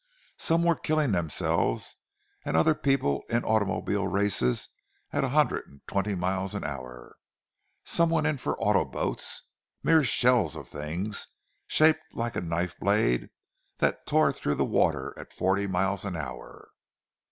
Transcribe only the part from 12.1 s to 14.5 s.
like a knife blade, that tore